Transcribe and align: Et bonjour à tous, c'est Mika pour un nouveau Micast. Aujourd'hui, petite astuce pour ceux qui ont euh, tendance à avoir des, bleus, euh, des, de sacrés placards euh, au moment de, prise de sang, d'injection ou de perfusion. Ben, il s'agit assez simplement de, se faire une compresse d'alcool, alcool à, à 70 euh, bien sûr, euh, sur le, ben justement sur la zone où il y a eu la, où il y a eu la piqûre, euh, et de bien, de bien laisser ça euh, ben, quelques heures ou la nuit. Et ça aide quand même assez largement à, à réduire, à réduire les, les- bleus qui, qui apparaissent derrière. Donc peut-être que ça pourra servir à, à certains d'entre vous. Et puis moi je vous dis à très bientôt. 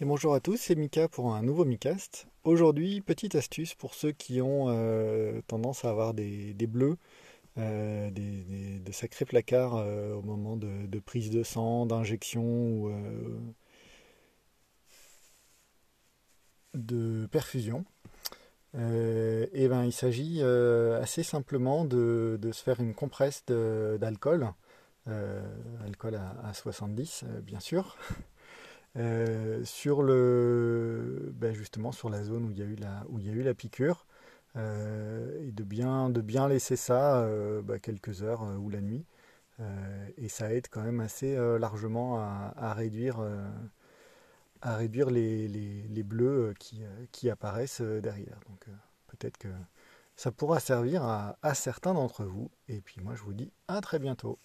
Et 0.00 0.04
bonjour 0.04 0.34
à 0.34 0.40
tous, 0.40 0.56
c'est 0.56 0.74
Mika 0.74 1.06
pour 1.08 1.32
un 1.36 1.42
nouveau 1.42 1.64
Micast. 1.64 2.26
Aujourd'hui, 2.42 3.00
petite 3.00 3.36
astuce 3.36 3.76
pour 3.76 3.94
ceux 3.94 4.10
qui 4.10 4.40
ont 4.42 4.66
euh, 4.68 5.40
tendance 5.46 5.84
à 5.84 5.90
avoir 5.90 6.14
des, 6.14 6.52
bleus, 6.66 6.96
euh, 7.58 8.10
des, 8.10 8.80
de 8.80 8.92
sacrés 8.92 9.24
placards 9.24 9.76
euh, 9.76 10.12
au 10.14 10.22
moment 10.22 10.56
de, 10.56 10.98
prise 10.98 11.30
de 11.30 11.44
sang, 11.44 11.86
d'injection 11.86 12.42
ou 12.42 12.92
de 16.74 17.26
perfusion. 17.30 17.84
Ben, 18.72 19.84
il 19.84 19.92
s'agit 19.92 20.42
assez 20.42 21.22
simplement 21.22 21.84
de, 21.84 22.36
se 22.52 22.62
faire 22.64 22.80
une 22.80 22.94
compresse 22.94 23.44
d'alcool, 23.46 24.52
alcool 25.06 26.16
à, 26.16 26.48
à 26.48 26.52
70 26.52 27.24
euh, 27.24 27.40
bien 27.40 27.60
sûr, 27.60 27.96
euh, 28.96 29.64
sur 29.64 30.02
le, 30.02 31.32
ben 31.36 31.52
justement 31.54 31.92
sur 31.92 32.10
la 32.10 32.22
zone 32.24 32.44
où 32.46 32.50
il 32.50 32.58
y 32.58 32.62
a 32.62 32.66
eu 32.66 32.76
la, 32.76 33.04
où 33.08 33.18
il 33.18 33.26
y 33.26 33.30
a 33.30 33.32
eu 33.32 33.42
la 33.42 33.54
piqûre, 33.54 34.06
euh, 34.56 35.46
et 35.46 35.52
de 35.52 35.64
bien, 35.64 36.10
de 36.10 36.20
bien 36.20 36.48
laisser 36.48 36.76
ça 36.76 37.22
euh, 37.22 37.62
ben, 37.62 37.78
quelques 37.80 38.22
heures 38.22 38.42
ou 38.60 38.70
la 38.70 38.80
nuit. 38.80 39.04
Et 40.18 40.28
ça 40.28 40.52
aide 40.52 40.66
quand 40.68 40.82
même 40.82 41.00
assez 41.00 41.36
largement 41.60 42.18
à, 42.18 42.52
à 42.56 42.74
réduire, 42.74 43.20
à 44.62 44.76
réduire 44.76 45.10
les, 45.10 45.48
les- 45.48 46.02
bleus 46.02 46.54
qui, 46.58 46.82
qui 47.12 47.30
apparaissent 47.30 47.80
derrière. 47.80 48.38
Donc 48.48 48.66
peut-être 49.08 49.38
que 49.38 49.48
ça 50.16 50.30
pourra 50.32 50.60
servir 50.60 51.02
à, 51.04 51.36
à 51.42 51.54
certains 51.54 51.94
d'entre 51.94 52.24
vous. 52.24 52.50
Et 52.68 52.80
puis 52.80 53.00
moi 53.02 53.14
je 53.14 53.22
vous 53.22 53.34
dis 53.34 53.52
à 53.68 53.80
très 53.80 53.98
bientôt. 53.98 54.38